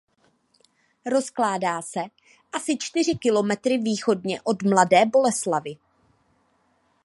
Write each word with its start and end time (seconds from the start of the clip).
Rozkládá 1.05 1.81
se 1.81 1.99
asi 2.53 2.77
čtyři 2.77 3.11
kilometry 3.17 3.77
východně 3.77 4.41
od 4.41 4.63
Mladé 4.63 5.05
Boleslavi. 5.05 5.75